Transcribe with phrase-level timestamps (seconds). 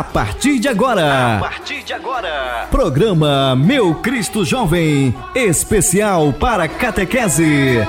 [0.00, 1.36] A partir de agora.
[1.36, 2.66] A partir de agora.
[2.70, 7.86] Programa Meu Cristo Jovem, especial para catequese.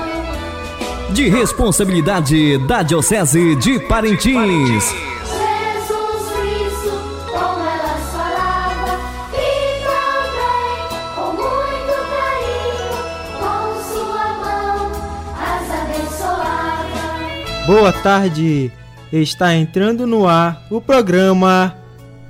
[1.08, 4.84] De responsabilidade da Diocese de Parintins.
[4.84, 6.90] Jesus Cristo,
[7.30, 9.00] como ela falava,
[9.32, 12.92] e também com muito carinho,
[13.40, 14.92] com sua mão
[15.40, 17.66] as abençoava.
[17.66, 18.70] Boa tarde!
[19.10, 21.74] Está entrando no ar o programa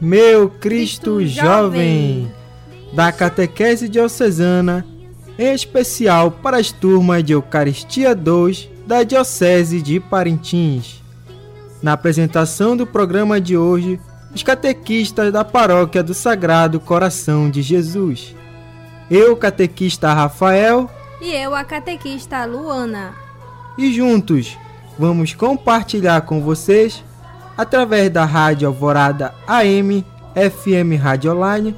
[0.05, 2.33] Meu Cristo, Cristo Jovem, Jovem.
[2.93, 4.85] da Catequese Diocesana,
[5.39, 11.01] em especial para as turmas de Eucaristia 2 da Diocese de Parintins.
[11.81, 14.01] Na apresentação do programa de hoje,
[14.35, 18.35] os catequistas da Paróquia do Sagrado Coração de Jesus.
[19.09, 23.15] Eu, catequista Rafael, E eu, a catequista Luana.
[23.79, 24.59] e juntos
[24.99, 27.05] vamos compartilhar com vocês,
[27.57, 31.75] através da Rádio Alvorada AM, FM Rádio Online,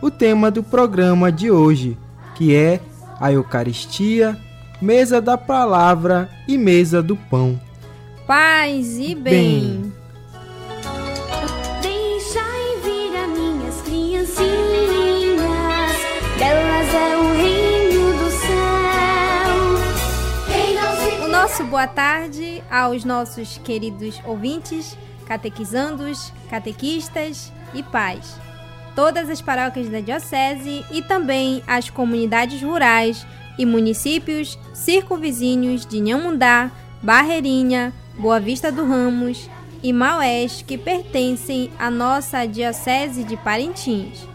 [0.00, 1.98] o tema do programa de hoje,
[2.34, 2.80] que é
[3.20, 4.38] a Eucaristia,
[4.80, 7.60] Mesa da Palavra e Mesa do Pão.
[8.26, 9.22] Paz e bem.
[9.22, 9.92] Bem.
[11.82, 15.40] Deixai vir a minhas criancinhas,
[16.38, 18.48] delas é o reino do céu.
[21.24, 24.96] O nosso boa tarde aos nossos queridos ouvintes,
[25.28, 28.34] catequizandos, catequistas e pais.
[28.96, 33.24] Todas as paróquias da Diocese e também as comunidades rurais
[33.58, 36.70] e municípios circunvizinhos de Nhamundá,
[37.02, 39.48] Barreirinha, Boa Vista do Ramos
[39.82, 44.26] e Maués que pertencem à nossa Diocese de Parintins.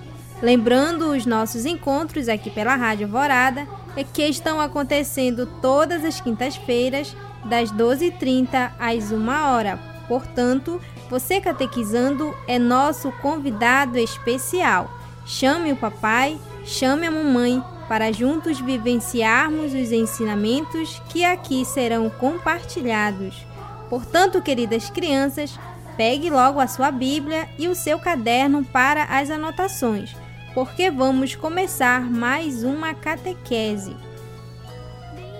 [0.41, 7.15] Lembrando os nossos encontros aqui pela Rádio Alvorada, é que estão acontecendo todas as quintas-feiras,
[7.45, 9.92] das 12h30 às 1 hora.
[10.07, 14.89] Portanto, você catequizando é nosso convidado especial.
[15.25, 23.45] Chame o papai, chame a mamãe, para juntos vivenciarmos os ensinamentos que aqui serão compartilhados.
[23.89, 25.57] Portanto, queridas crianças,
[25.95, 30.15] pegue logo a sua Bíblia e o seu caderno para as anotações
[30.53, 33.95] porque vamos começar mais uma catequese.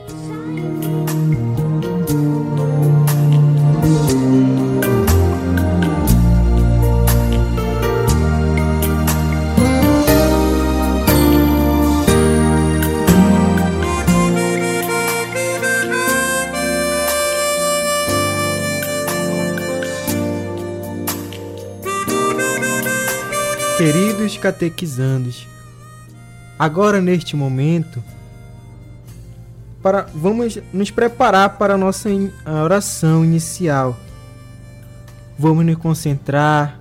[0.08, 1.03] Queridos
[24.44, 25.48] catequizandos,
[26.60, 28.04] agora neste momento,
[29.82, 33.98] para, vamos nos preparar para a nossa in- a oração inicial.
[35.40, 36.78] Vamos nos concentrar,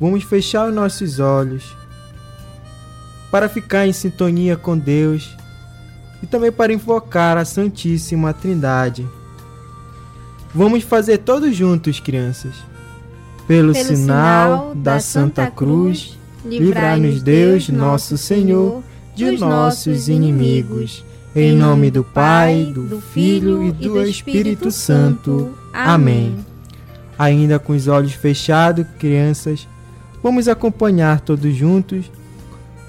[0.00, 1.64] vamos fechar os nossos olhos
[3.30, 5.36] para ficar em sintonia com Deus
[6.22, 9.06] e também para invocar a Santíssima Trindade.
[10.52, 12.54] Vamos fazer todos juntos, crianças.
[13.46, 18.82] Pelo, Pelo sinal da Santa Cruz, livrai-nos Deus, nosso Senhor,
[19.14, 21.04] de nossos inimigos.
[21.36, 25.50] Em nome do Pai, do Filho e do Espírito Santo.
[25.72, 26.36] Amém.
[27.18, 29.66] Ainda com os olhos fechados, crianças,
[30.22, 32.10] vamos acompanhar todos juntos.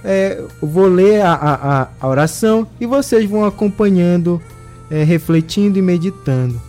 [0.04, 4.40] É, vou ler a, a- a- oração e vocês vão acompanhando,
[4.92, 6.62] é, refletindo e meditando.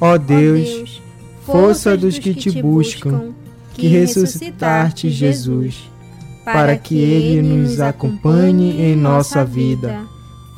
[0.00, 1.00] Ó Deus,
[1.44, 3.30] força dos que te buscam,
[3.76, 5.90] que ressuscitaste Jesus,
[6.44, 10.00] para que ele nos acompanhe em nossa vida.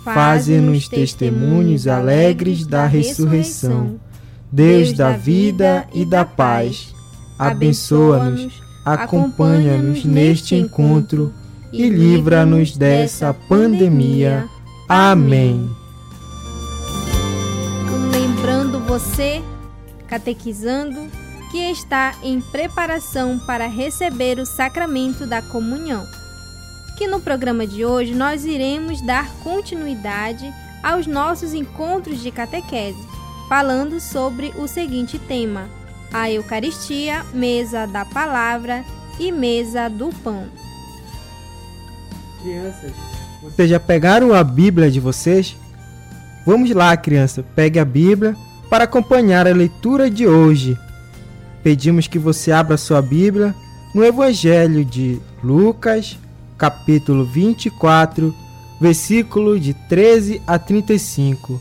[0.04, 3.98] Faze-nos testemunhos alegres da ressurreição.
[4.50, 6.94] Deus da vida e da paz,
[7.38, 11.34] abençoa-nos, acompanha-nos neste encontro
[11.70, 14.46] e livra-nos dessa pandemia.
[14.88, 15.68] Amém.
[18.10, 19.42] Lembrando você,
[20.08, 21.00] catequizando,
[21.50, 26.06] que está em preparação para receber o sacramento da comunhão.
[26.96, 30.52] Que no programa de hoje nós iremos dar continuidade
[30.82, 32.98] aos nossos encontros de catequese,
[33.48, 35.68] falando sobre o seguinte tema:
[36.12, 38.84] a Eucaristia, mesa da palavra
[39.18, 40.46] e mesa do pão.
[42.42, 42.92] Crianças,
[43.42, 45.56] vocês já pegaram a Bíblia de vocês?
[46.46, 48.36] Vamos lá, criança, pegue a Bíblia
[48.70, 50.78] para acompanhar a leitura de hoje.
[51.62, 53.54] Pedimos que você abra sua Bíblia
[53.94, 56.16] no Evangelho de Lucas,
[56.56, 58.34] capítulo 24,
[58.80, 61.60] versículo de 13 a 35.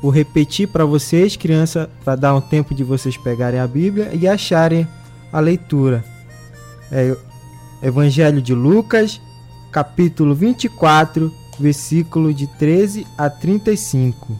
[0.00, 4.28] Vou repetir para vocês, criança, para dar um tempo de vocês pegarem a Bíblia e
[4.28, 4.86] acharem
[5.32, 6.04] a leitura.
[6.92, 7.16] É
[7.82, 9.20] Evangelho de Lucas,
[9.70, 14.38] capítulo 24, versículo de 13 a 35.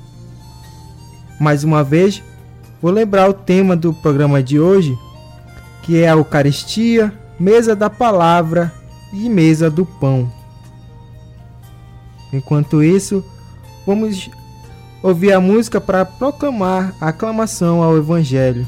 [1.41, 2.23] Mais uma vez,
[2.81, 4.97] vou lembrar o tema do programa de hoje,
[5.83, 8.73] que é a Eucaristia, mesa da palavra
[9.13, 10.31] e mesa do pão.
[12.33, 13.25] Enquanto isso,
[13.87, 14.31] vamos
[15.03, 18.67] ouvir a música para proclamar a aclamação ao Evangelho.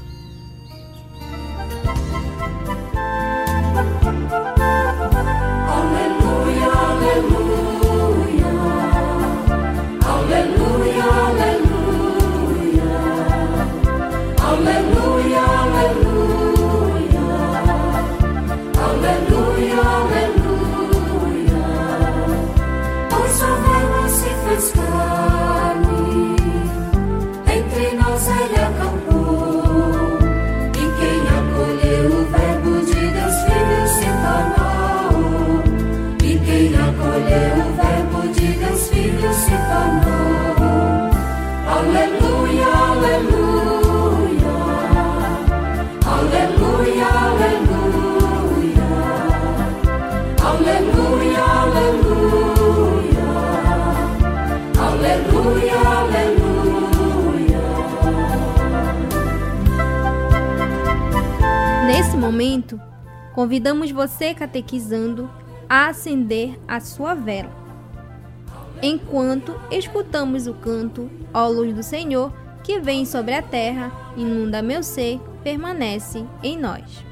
[62.50, 62.80] Momento,
[63.32, 65.30] convidamos você, catequizando,
[65.68, 67.52] a acender a sua vela.
[68.82, 72.32] Enquanto escutamos o canto, ó luz do Senhor,
[72.64, 77.04] que vem sobre a terra, inunda meu ser, permanece em nós.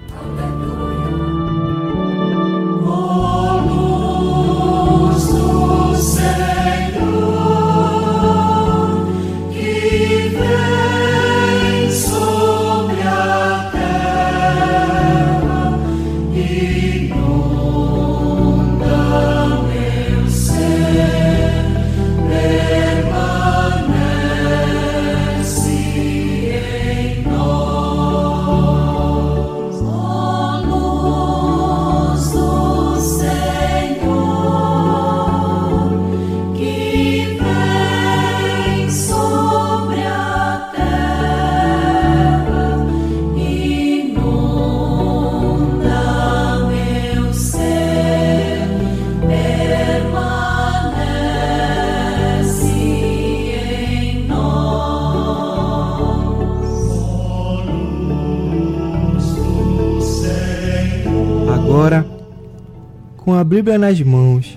[63.58, 64.56] Bíblia nas mãos,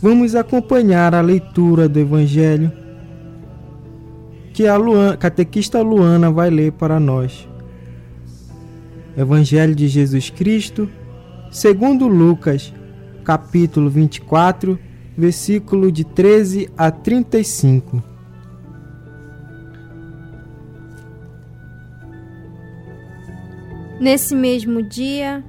[0.00, 2.70] vamos acompanhar a leitura do Evangelho
[4.52, 7.48] que a Luana, catequista Luana vai ler para nós.
[9.16, 10.88] Evangelho de Jesus Cristo,
[11.50, 12.72] segundo Lucas,
[13.24, 14.78] capítulo 24,
[15.18, 18.00] versículo de 13 a 35.
[24.00, 25.44] Nesse mesmo dia,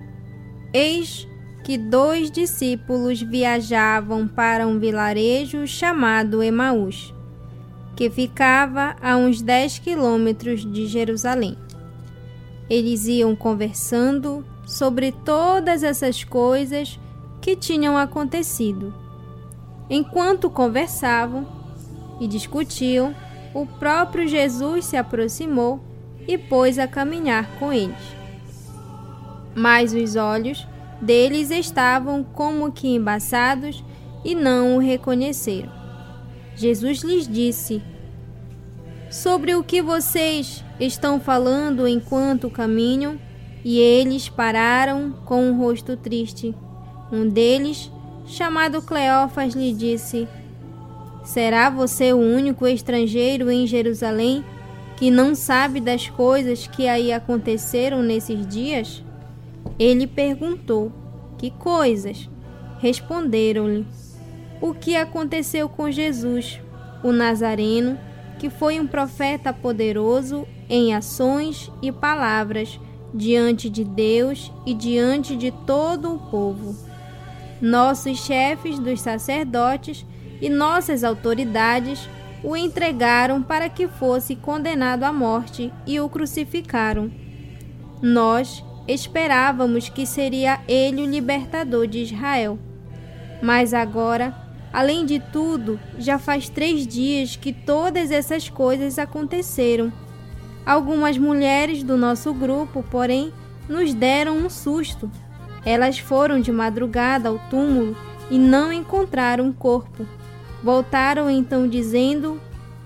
[0.74, 1.29] eis
[1.63, 7.13] que dois discípulos viajavam para um vilarejo chamado Emaús,
[7.96, 11.56] que ficava a uns 10 quilômetros de Jerusalém.
[12.70, 17.00] Eles iam conversando sobre todas essas coisas
[17.41, 18.94] que tinham acontecido.
[19.89, 21.46] Enquanto conversavam
[22.20, 23.13] e discutiam,
[23.53, 25.82] o próprio Jesus se aproximou
[26.27, 28.15] e pôs a caminhar com eles.
[29.53, 30.65] Mas os olhos
[31.01, 33.84] deles estavam como que embaçados
[34.24, 35.72] e não o reconheceram.
[36.55, 37.81] Jesus lhes disse:
[39.10, 43.20] Sobre o que vocês estão falando enquanto caminham?
[43.63, 46.55] E eles pararam com um rosto triste.
[47.12, 47.91] Um deles,
[48.25, 50.27] chamado Cleófas, lhe disse:
[51.24, 54.43] Será você o único estrangeiro em Jerusalém
[54.98, 59.03] que não sabe das coisas que aí aconteceram nesses dias?
[59.77, 60.91] Ele perguntou:
[61.38, 62.30] Que coisas?
[62.80, 63.86] Responderam-lhe:
[64.62, 66.60] O que aconteceu com Jesus,
[67.03, 67.98] o Nazareno,
[68.39, 72.80] que foi um profeta poderoso em ações e palavras
[73.13, 76.75] diante de Deus e diante de todo o povo.
[77.62, 80.06] Nossos chefes dos sacerdotes
[80.41, 82.10] e nossas autoridades
[82.44, 87.12] o entregaram para que fosse condenado à morte e o crucificaram.
[88.01, 92.58] Nós esperávamos que seria ele o libertador de Israel.
[93.42, 94.36] Mas agora,
[94.72, 99.92] além de tudo, já faz três dias que todas essas coisas aconteceram.
[100.66, 103.34] Algumas mulheres do nosso grupo, porém,
[103.68, 105.10] nos deram um susto.
[105.66, 107.96] Elas foram de madrugada ao túmulo
[108.30, 110.06] e não encontraram o corpo.
[110.64, 112.40] Voltaram então dizendo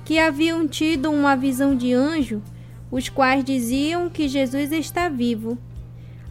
[0.06, 2.42] que haviam tido uma visão de anjo,
[2.92, 5.58] os quais diziam que Jesus está vivo.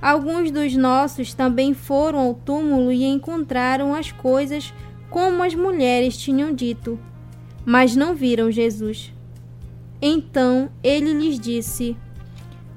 [0.04, 4.70] Alguns dos nossos também foram ao túmulo e encontraram as coisas
[5.08, 6.99] como as mulheres tinham dito,
[7.64, 9.14] mas não viram Jesus.
[10.02, 11.96] Então ele lhes disse: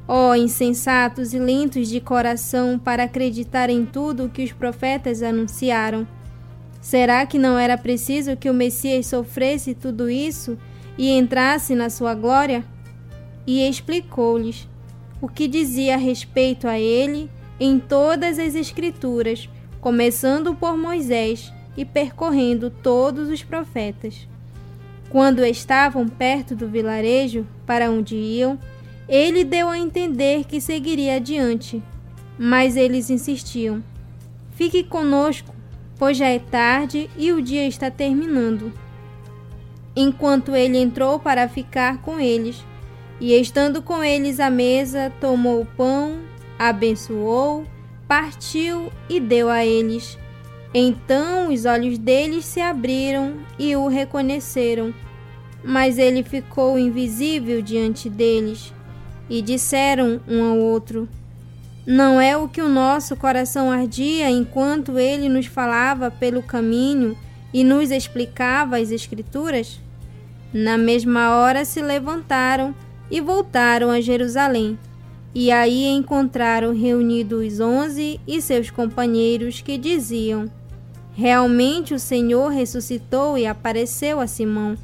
[0.08, 5.22] Ó oh, insensatos e lentos de coração para acreditar em tudo o que os profetas
[5.22, 6.08] anunciaram.
[6.80, 10.58] Será que não era preciso que o Messias sofresse tudo isso
[10.98, 12.64] e entrasse na sua glória?
[13.46, 14.66] E explicou-lhes
[15.22, 19.50] o que dizia a respeito a ele em todas as Escrituras,
[19.82, 24.28] começando por Moisés e percorrendo todos os profetas.
[25.10, 28.60] Quando estavam perto do vilarejo para onde iam,
[29.08, 31.82] ele deu a entender que seguiria adiante,
[32.38, 33.82] mas eles insistiam:
[34.52, 35.56] Fique conosco,
[35.98, 38.74] pois já é tarde e o dia está terminando.
[39.96, 42.64] Enquanto ele entrou para ficar com eles,
[43.20, 46.20] e estando com eles à mesa, tomou o pão,
[46.58, 47.66] abençoou,
[48.08, 50.18] partiu e deu a eles.
[50.74, 54.94] Então os olhos deles se abriram e o reconheceram,
[55.64, 58.72] mas ele ficou invisível diante deles.
[59.30, 61.10] E disseram um ao outro:
[61.86, 67.18] Não é o que o nosso coração ardia enquanto ele nos falava pelo caminho
[67.54, 69.82] e nos explicava as Escrituras?
[70.54, 72.74] Na mesma hora se levantaram
[73.10, 74.78] e voltaram a Jerusalém.
[75.34, 80.50] E aí encontraram reunidos os onze e seus companheiros que diziam:
[81.14, 84.78] Realmente o Senhor ressuscitou e apareceu a Simão.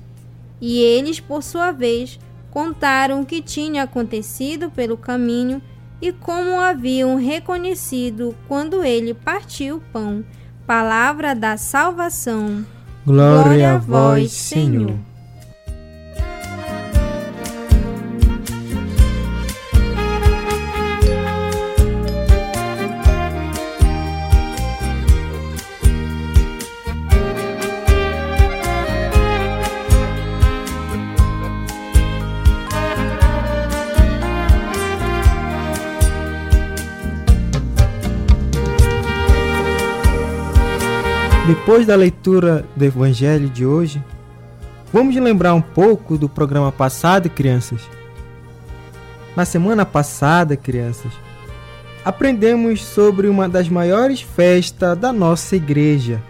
[0.60, 5.62] E eles, por sua vez, contaram o que tinha acontecido pelo caminho
[6.01, 10.24] e como o haviam reconhecido quando ele partiu o pão.
[10.65, 12.65] Palavra da salvação.
[13.06, 14.96] Glória, Glória a vós, Senhor.
[41.65, 44.03] Depois da leitura do Evangelho de hoje,
[44.91, 47.79] vamos lembrar um pouco do programa passado, crianças.
[49.34, 51.13] Na semana passada, crianças,
[52.03, 56.22] aprendemos sobre uma das maiores festas da nossa igreja.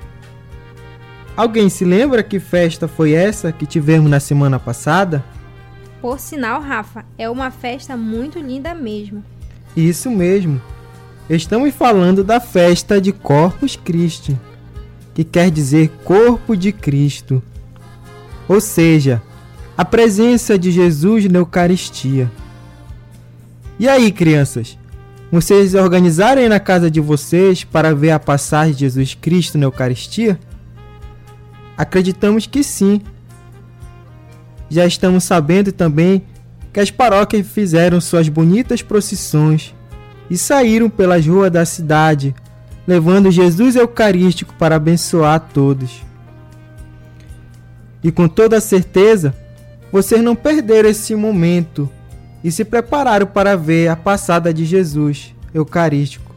[1.35, 5.25] Alguém se lembra que festa foi essa que tivemos na semana passada?
[5.99, 9.25] Por sinal, Rafa, é uma festa muito linda mesmo.
[9.75, 10.61] Isso mesmo.
[11.27, 14.37] Estamos falando da festa de Corpus Christi
[15.13, 17.41] que quer dizer corpo de Cristo,
[18.47, 19.21] ou seja,
[19.77, 22.31] a presença de Jesus na Eucaristia.
[23.79, 24.77] E aí, crianças?
[25.31, 30.39] Vocês organizarem na casa de vocês para ver a passagem de Jesus Cristo na Eucaristia?
[31.75, 33.01] Acreditamos que sim.
[34.69, 36.23] Já estamos sabendo também
[36.71, 39.73] que as paróquias fizeram suas bonitas procissões
[40.29, 42.33] e saíram pelas ruas da cidade
[42.87, 46.03] levando Jesus Eucarístico para abençoar a todos.
[48.03, 49.33] E com toda certeza,
[49.91, 51.89] vocês não perderam esse momento
[52.43, 56.33] e se prepararam para ver a passada de Jesus Eucarístico.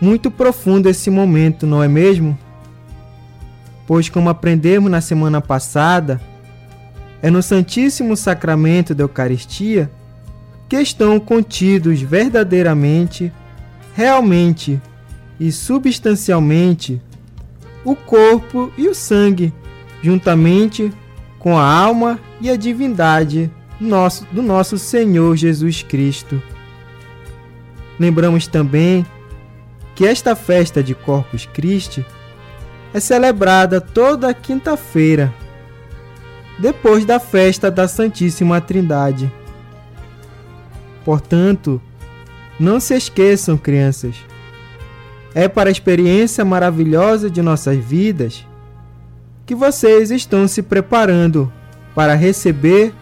[0.00, 2.36] Muito profundo esse momento, não é mesmo?
[3.86, 6.20] Pois, como aprendemos na semana passada,
[7.20, 9.90] é no Santíssimo Sacramento da Eucaristia
[10.68, 13.30] que estão contidos verdadeiramente
[13.94, 14.80] realmente
[15.38, 17.00] e substancialmente
[17.84, 19.52] o corpo e o sangue,
[20.02, 20.92] juntamente
[21.38, 26.40] com a alma e a divindade nosso, do nosso Senhor Jesus Cristo.
[27.98, 29.04] Lembramos também
[29.94, 32.04] que esta festa de Corpus Christi
[32.94, 35.32] é celebrada toda quinta-feira,
[36.58, 39.32] depois da festa da Santíssima Trindade.
[41.04, 41.82] Portanto,
[42.62, 44.14] não se esqueçam, crianças.
[45.34, 48.46] É para a experiência maravilhosa de nossas vidas
[49.44, 51.52] que vocês estão se preparando
[51.94, 52.94] para receber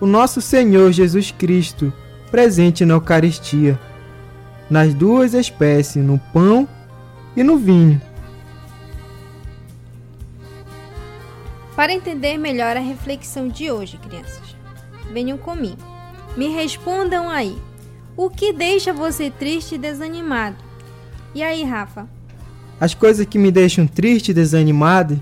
[0.00, 1.92] o nosso Senhor Jesus Cristo
[2.30, 3.78] presente na Eucaristia,
[4.70, 6.68] nas duas espécies, no pão
[7.36, 8.00] e no vinho.
[11.74, 14.54] Para entender melhor a reflexão de hoje, crianças,
[15.12, 15.82] venham comigo.
[16.36, 17.58] Me respondam aí.
[18.20, 20.58] O que deixa você triste e desanimado?
[21.34, 22.06] E aí, Rafa?
[22.78, 25.18] As coisas que me deixam triste e desanimado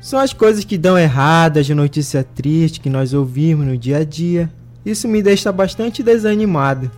[0.00, 4.04] são as coisas que dão erradas, a notícia triste que nós ouvimos no dia a
[4.04, 4.48] dia.
[4.84, 6.92] Isso me deixa bastante desanimado.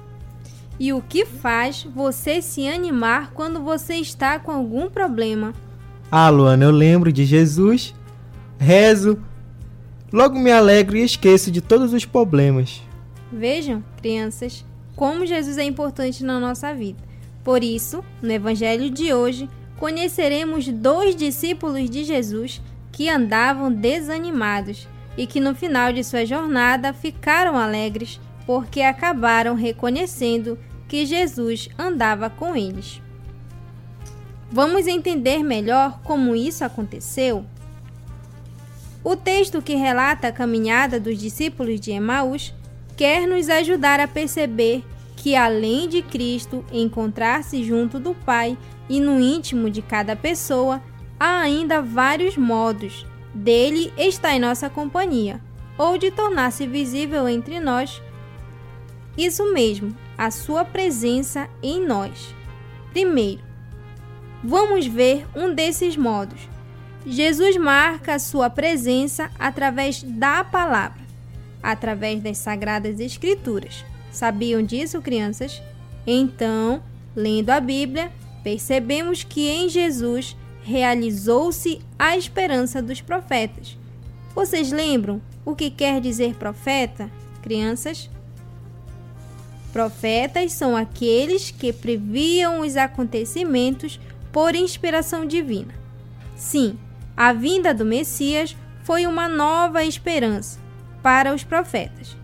[0.78, 5.54] E o que faz você se animar quando você está com algum problema?
[6.12, 7.94] Ah, Luana, eu lembro de Jesus,
[8.58, 9.18] rezo,
[10.12, 12.82] logo me alegro e esqueço de todos os problemas.
[13.32, 14.66] Vejam, crianças,
[14.98, 16.98] como Jesus é importante na nossa vida.
[17.44, 25.24] Por isso, no Evangelho de hoje, conheceremos dois discípulos de Jesus que andavam desanimados e
[25.24, 32.56] que no final de sua jornada ficaram alegres porque acabaram reconhecendo que Jesus andava com
[32.56, 33.00] eles.
[34.50, 37.44] Vamos entender melhor como isso aconteceu?
[39.04, 42.52] O texto que relata a caminhada dos discípulos de Emaús
[42.98, 44.84] quer nos ajudar a perceber
[45.16, 50.82] que, além de Cristo encontrar-se junto do Pai e no íntimo de cada pessoa,
[51.18, 55.40] há ainda vários modos dele estar em nossa companhia
[55.78, 58.02] ou de tornar-se visível entre nós.
[59.16, 62.34] Isso mesmo, a sua presença em nós.
[62.90, 63.42] Primeiro,
[64.42, 66.48] vamos ver um desses modos.
[67.06, 71.07] Jesus marca a sua presença através da palavra,
[71.62, 73.84] através das sagradas escrituras.
[74.10, 75.62] Sabiam disso, crianças?
[76.06, 76.82] Então,
[77.14, 78.10] lendo a Bíblia,
[78.42, 83.76] percebemos que em Jesus realizou-se a esperança dos profetas.
[84.34, 87.10] Vocês lembram o que quer dizer profeta,
[87.42, 88.08] crianças?
[89.72, 94.00] Profetas são aqueles que previam os acontecimentos
[94.32, 95.74] por inspiração divina.
[96.36, 96.78] Sim,
[97.16, 100.67] a vinda do Messias foi uma nova esperança
[101.08, 102.14] para os profetas.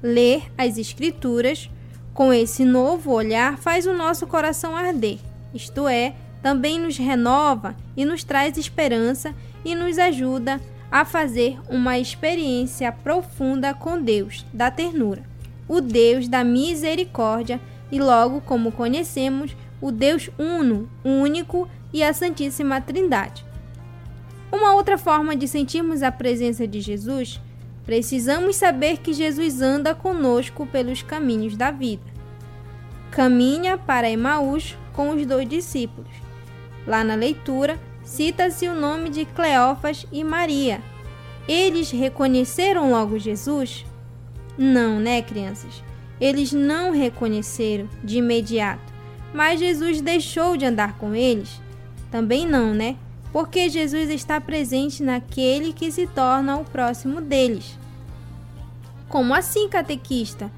[0.00, 1.68] Ler as Escrituras
[2.14, 5.18] com esse novo olhar faz o nosso coração arder,
[5.52, 11.98] isto é, também nos renova e nos traz esperança e nos ajuda a fazer uma
[11.98, 15.24] experiência profunda com Deus da ternura
[15.66, 22.80] o Deus da misericórdia e logo, como conhecemos, o Deus uno, único e a Santíssima
[22.80, 23.44] Trindade.
[24.52, 27.40] Uma outra forma de sentirmos a presença de Jesus,
[27.88, 32.04] precisamos saber que Jesus anda conosco pelos caminhos da vida.
[33.10, 36.10] Caminha para Emaús com os dois discípulos.
[36.86, 40.82] Lá na leitura, cita-se o nome de Cleófas e Maria.
[41.48, 43.86] Eles reconheceram logo Jesus?
[44.58, 45.82] Não, né, crianças?
[46.20, 48.92] Eles não reconheceram de imediato,
[49.32, 51.58] mas Jesus deixou de andar com eles?
[52.10, 52.96] Também não, né?
[53.32, 57.78] Porque Jesus está presente naquele que se torna o próximo deles.
[59.08, 60.50] Como assim, catequista?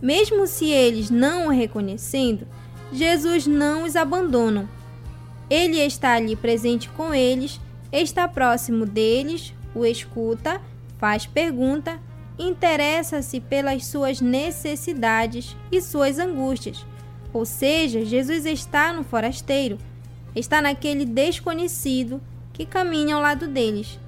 [0.00, 2.46] Mesmo se eles não o reconhecendo,
[2.92, 4.68] Jesus não os abandona.
[5.48, 7.60] Ele está ali presente com eles,
[7.92, 10.60] está próximo deles, o escuta,
[10.98, 12.00] faz pergunta
[12.38, 16.84] interessa-se pelas suas necessidades e suas angústias.
[17.32, 19.78] Ou seja, Jesus está no forasteiro,
[20.34, 22.20] está naquele desconhecido
[22.52, 23.98] que caminha ao lado deles.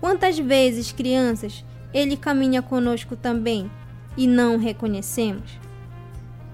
[0.00, 3.70] Quantas vezes, crianças, ele caminha conosco também
[4.16, 5.50] e não o reconhecemos?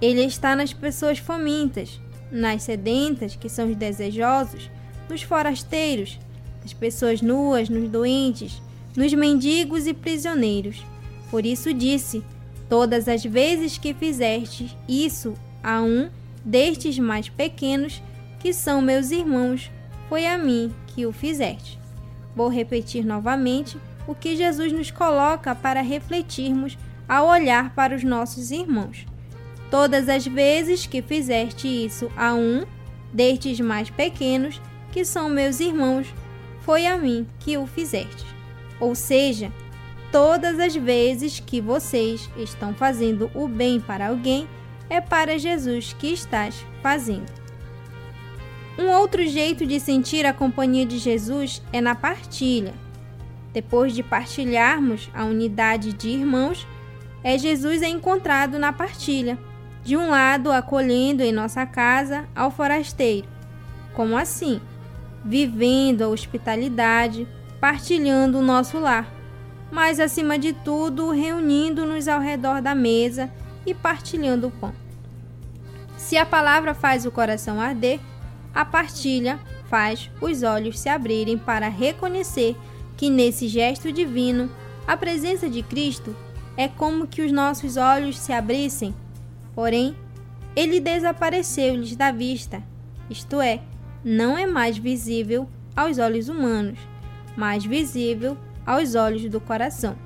[0.01, 4.71] Ele está nas pessoas famintas, nas sedentas, que são os desejosos,
[5.09, 6.19] nos forasteiros,
[6.63, 8.63] nas pessoas nuas, nos doentes,
[8.97, 10.85] nos mendigos e prisioneiros.
[11.31, 12.23] Por isso disse:
[12.69, 16.09] Todas as vezes que fizeste isso a um
[16.45, 18.01] destes mais pequenos,
[18.41, 19.71] que são meus irmãos,
[20.09, 21.79] foi a mim que o fizeste.
[22.35, 26.77] Vou repetir novamente o que Jesus nos coloca para refletirmos
[27.09, 29.07] ao olhar para os nossos irmãos.
[29.71, 32.65] Todas as vezes que fizeste isso a um
[33.13, 36.13] destes mais pequenos, que são meus irmãos,
[36.63, 38.27] foi a mim que o fizeste.
[38.81, 39.53] Ou seja,
[40.11, 44.49] todas as vezes que vocês estão fazendo o bem para alguém,
[44.89, 47.40] é para Jesus que estás fazendo.
[48.79, 52.75] Um outro jeito de sentir a companhia de Jesus é na partilha.
[53.53, 56.67] Depois de partilharmos a unidade de irmãos,
[57.23, 59.39] é Jesus é encontrado na partilha.
[59.83, 63.27] De um lado, acolhendo em nossa casa ao forasteiro.
[63.95, 64.61] Como assim?
[65.25, 67.27] Vivendo a hospitalidade,
[67.61, 69.21] partilhando o nosso lar
[69.71, 73.31] mas acima de tudo, reunindo-nos ao redor da mesa
[73.65, 74.75] e partilhando o pão.
[75.97, 78.01] Se a palavra faz o coração arder,
[78.55, 82.57] a partilha faz os olhos se abrirem para reconhecer
[82.97, 84.51] que nesse gesto divino,
[84.87, 86.15] a presença de Cristo
[86.57, 88.95] é como que os nossos olhos se abrissem.
[89.55, 89.95] Porém,
[90.55, 92.63] ele desapareceu-lhes da vista,
[93.09, 93.63] isto é,
[94.05, 96.79] não é mais visível aos olhos humanos,
[97.37, 98.37] mas visível
[98.67, 99.97] aos olhos do coração.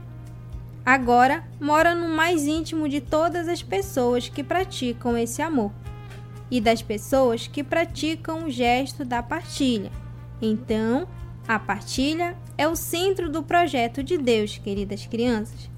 [0.85, 5.73] Agora mora no mais íntimo de todas as pessoas que praticam esse amor
[6.51, 9.91] e das pessoas que praticam o gesto da partilha.
[10.41, 11.07] Então,
[11.47, 15.71] a partilha é o centro do projeto de Deus, queridas crianças.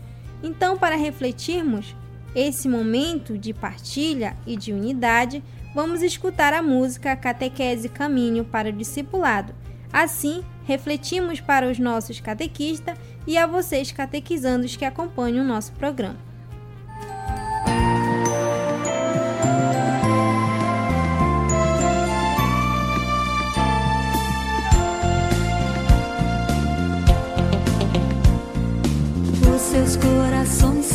[0.42, 1.94] Então, para refletirmos
[2.34, 5.42] esse momento de partilha e de unidade,
[5.74, 9.54] vamos escutar a música Catequese Caminho para o Discipulado.
[9.92, 16.18] Assim, refletimos para os nossos catequistas e a vocês catequizandos que acompanham o nosso programa.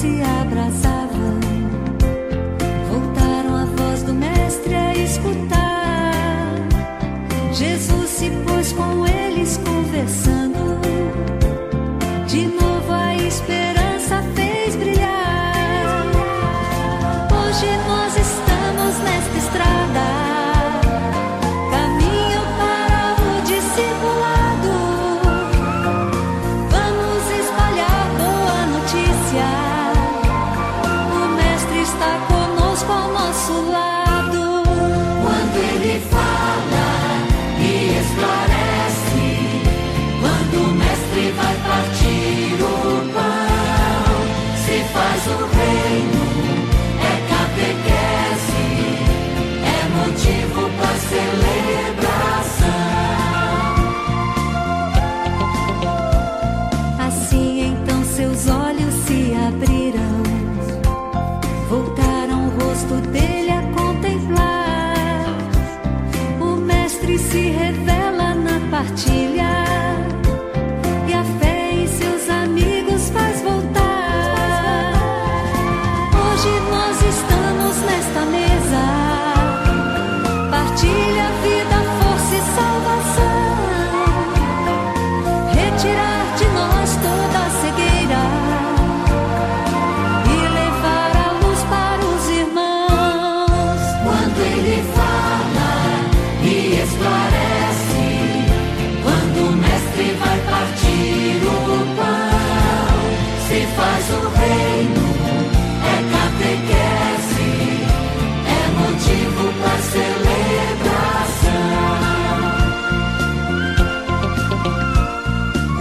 [0.02, 1.40] Se abraçavam,
[2.90, 5.61] voltaram a voz do Mestre a escutar.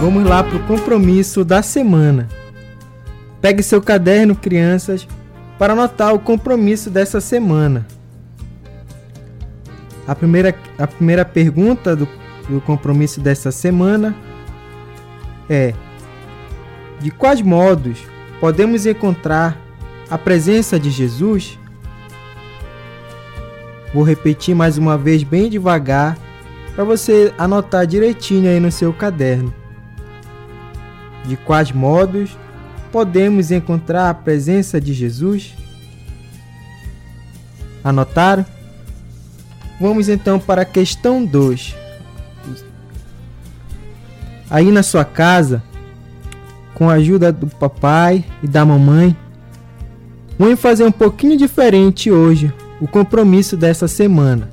[0.01, 2.27] Vamos lá para o compromisso da semana.
[3.39, 5.07] Pegue seu caderno, crianças,
[5.59, 7.85] para anotar o compromisso dessa semana.
[10.07, 12.07] A primeira, a primeira pergunta do,
[12.49, 14.15] do compromisso dessa semana
[15.47, 15.75] é:
[16.99, 17.99] De quais modos
[18.39, 19.55] podemos encontrar
[20.09, 21.59] a presença de Jesus?
[23.93, 26.17] Vou repetir mais uma vez, bem devagar,
[26.73, 29.60] para você anotar direitinho aí no seu caderno
[31.25, 32.37] de quais modos
[32.91, 35.53] podemos encontrar a presença de Jesus?
[37.83, 38.45] Anotaram?
[39.79, 41.75] Vamos então para a questão 2.
[44.49, 45.63] Aí na sua casa,
[46.75, 49.15] com a ajuda do papai e da mamãe,
[50.37, 54.49] vamos fazer um pouquinho diferente hoje o compromisso dessa semana.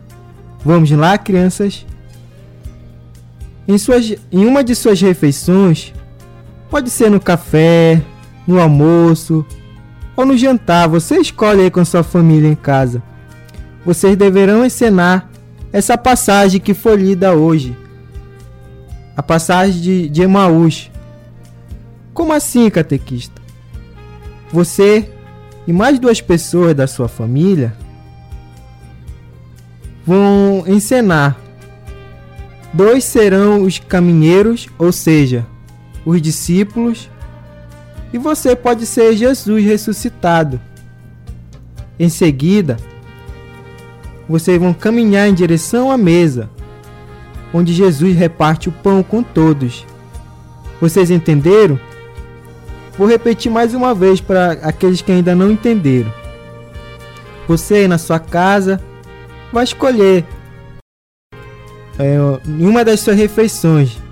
[0.65, 1.85] Vamos lá, crianças?
[3.67, 5.93] Em, suas, em uma de suas refeições,
[6.71, 8.03] Pode ser no café,
[8.47, 9.45] no almoço
[10.17, 13.03] ou no jantar, você escolhe aí com sua família em casa.
[13.85, 15.31] Vocês deverão encenar
[15.73, 17.77] essa passagem que foi lida hoje.
[19.17, 20.91] A passagem de, de Emaús.
[22.13, 23.41] Como assim, catequista?
[24.53, 25.09] Você
[25.67, 27.73] e mais duas pessoas da sua família
[30.05, 31.37] vão encenar.
[32.73, 35.47] Dois serão os caminheiros, ou seja,
[36.09, 37.11] os discípulos,
[38.15, 40.59] e você pode ser Jesus ressuscitado.
[41.99, 42.79] Em seguida,
[44.27, 46.49] vocês vão caminhar em direção à mesa,
[47.53, 49.85] onde Jesus reparte o pão com todos.
[50.81, 51.79] Vocês entenderam?
[52.97, 56.11] Vou repetir mais uma vez para aqueles que ainda não entenderam.
[57.47, 58.81] Você, na sua casa,
[59.53, 60.25] vai escolher
[61.99, 62.17] é,
[62.47, 64.08] em uma das suas refeições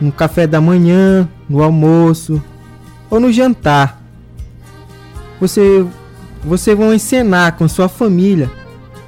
[0.00, 2.42] no café da manhã, no almoço
[3.10, 4.02] ou no jantar.
[5.40, 5.86] Você
[6.44, 8.48] vocês vão encenar com sua família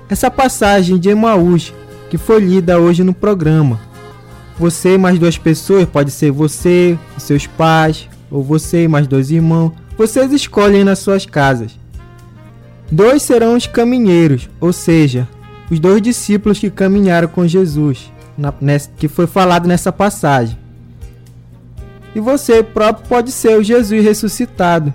[0.08, 1.72] essa passagem de Emaús
[2.10, 3.78] que foi lida hoje no programa.
[4.58, 9.72] Você mais duas pessoas, pode ser você, seus pais, ou você mais dois irmãos.
[9.96, 11.78] Vocês escolhem nas suas casas.
[12.90, 15.28] Dois serão os caminheiros, ou seja,
[15.70, 20.58] os dois discípulos que caminharam com Jesus, na, nessa, que foi falado nessa passagem.
[22.18, 24.92] E você próprio pode ser o Jesus ressuscitado.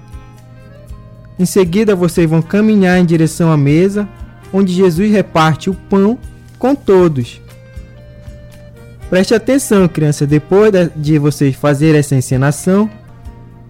[1.39, 4.09] Em seguida, vocês vão caminhar em direção à mesa,
[4.51, 6.19] onde Jesus reparte o pão
[6.59, 7.39] com todos.
[9.09, 12.89] Preste atenção, criança, depois de vocês fazerem essa encenação,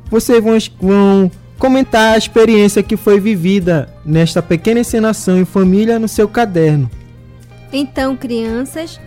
[0.09, 6.07] vocês vão, vão comentar a experiência que foi vivida nesta pequena encenação em família no
[6.07, 6.89] seu caderno.
[7.71, 8.99] Então, crianças,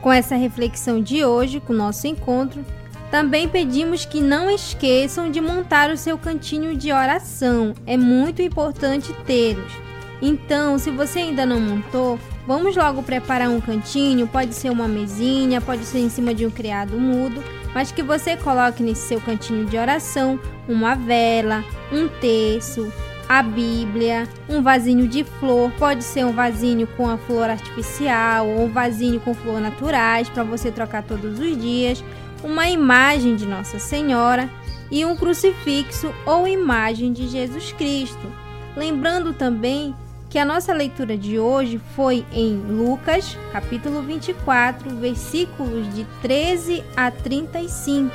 [0.00, 2.64] com essa reflexão de hoje, com o nosso encontro,
[3.10, 7.74] também pedimos que não esqueçam de montar o seu cantinho de oração.
[7.86, 9.72] É muito importante tê-los.
[10.20, 14.26] Então, se você ainda não montou, vamos logo preparar um cantinho.
[14.26, 17.42] Pode ser uma mesinha, pode ser em cima de um criado mudo,
[17.74, 22.90] mas que você coloque nesse seu cantinho de oração uma vela, um terço,
[23.28, 28.64] a Bíblia, um vasinho de flor, pode ser um vasinho com a flor artificial ou
[28.64, 32.02] um vasinho com flor naturais para você trocar todos os dias
[32.42, 34.50] uma imagem de Nossa Senhora
[34.90, 38.32] e um crucifixo ou imagem de Jesus Cristo.
[38.76, 39.94] Lembrando também
[40.28, 47.10] que a nossa leitura de hoje foi em Lucas, capítulo 24, versículos de 13 a
[47.10, 48.12] 35.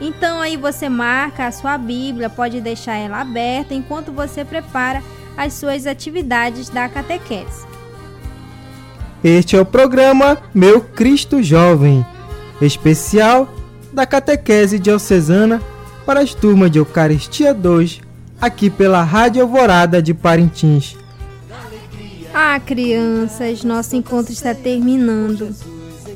[0.00, 5.02] Então aí você marca a sua Bíblia, pode deixar ela aberta enquanto você prepara
[5.36, 7.66] as suas atividades da catequese.
[9.22, 12.04] Este é o programa Meu Cristo Jovem,
[12.60, 13.59] especial
[13.92, 15.60] da catequese diocesana
[16.06, 18.00] para as turmas de Eucaristia 2,
[18.40, 20.96] aqui pela Rádio Alvorada de Parintins.
[22.32, 25.54] Ah, crianças, nosso encontro está terminando.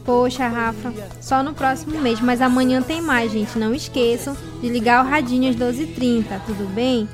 [0.04, 3.58] Poxa, Rafa, só no próximo mês, mas amanhã tem mais, gente.
[3.58, 7.08] Não esqueçam de ligar o radinho às 12h30, tudo bem?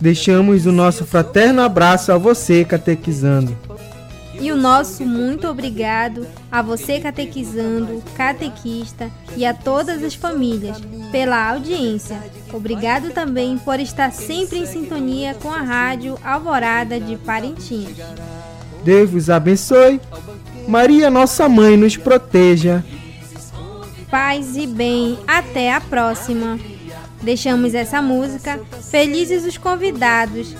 [0.00, 3.56] Deixamos o nosso fraterno abraço a você, catequizando.
[4.40, 10.78] E o nosso muito obrigado a você catequizando, catequista e a todas as famílias
[11.12, 12.18] pela audiência.
[12.50, 17.96] Obrigado também por estar sempre em sintonia com a rádio Alvorada de Parintins.
[18.82, 20.00] Deus vos abençoe.
[20.66, 22.82] Maria, nossa mãe, nos proteja.
[24.10, 25.18] Paz e bem.
[25.26, 26.58] Até a próxima.
[27.20, 28.58] Deixamos essa música.
[28.90, 30.54] Felizes os convidados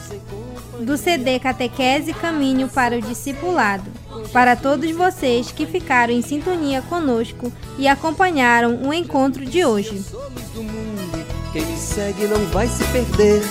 [0.81, 3.91] do CD Catequese Caminho para o Discipulado.
[4.33, 10.05] Para todos vocês que ficaram em sintonia conosco e acompanharam o encontro de hoje.
[11.53, 13.43] Quem me segue não vai se perder.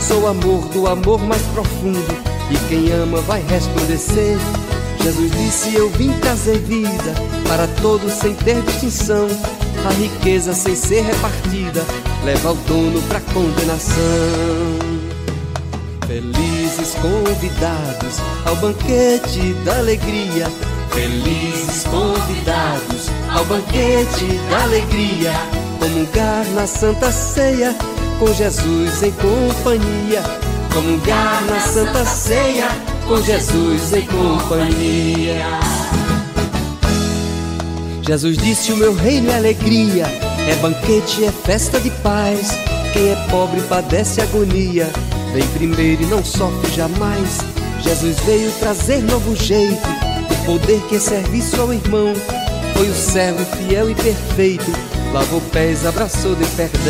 [0.00, 2.36] Sou amor do amor mais profundo.
[2.50, 4.38] E quem ama vai resplandecer.
[5.02, 7.14] Jesus disse: Eu vim trazer vida
[7.48, 9.26] para todos sem ter distinção.
[9.88, 11.84] A riqueza sem ser repartida
[12.24, 15.06] leva o dono para condenação.
[16.76, 20.46] Felizes convidados ao banquete da alegria.
[20.90, 25.32] Felizes convidados ao banquete da alegria.
[25.78, 27.74] Comungar na Santa Ceia
[28.18, 30.22] com Jesus em companhia.
[30.74, 32.68] Comungar na Santa Ceia
[33.08, 35.46] com Jesus em companhia.
[38.02, 40.04] Jesus disse: O meu reino é alegria,
[40.46, 42.50] é banquete, é festa de paz.
[42.92, 44.90] Quem é pobre padece agonia
[45.36, 47.40] Vem primeiro e não sofre jamais.
[47.82, 49.86] Jesus veio trazer novo jeito,
[50.30, 52.14] o poder que é serviço ao irmão.
[52.74, 54.72] Foi o servo fiel e perfeito,
[55.12, 56.80] lavou pés, abraçou de perdão.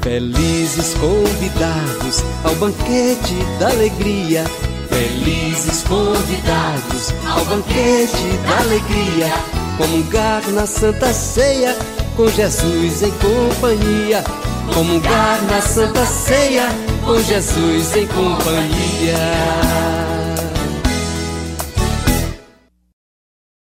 [0.00, 4.44] Felizes convidados ao banquete da alegria.
[4.88, 9.30] Felizes convidados ao banquete da alegria.
[9.76, 11.76] Comungar na Santa Ceia
[12.16, 14.24] com Jesus em companhia
[14.74, 16.68] comungar na Santa Ceia
[17.04, 20.07] com Jesus em companhia.